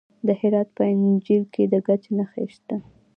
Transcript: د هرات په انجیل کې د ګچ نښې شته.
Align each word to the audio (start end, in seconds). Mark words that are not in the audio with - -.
د 0.27 0.29
هرات 0.39 0.69
په 0.77 0.83
انجیل 0.93 1.43
کې 1.53 1.63
د 1.71 1.73
ګچ 1.87 2.03
نښې 2.17 2.45
شته. 2.53 2.75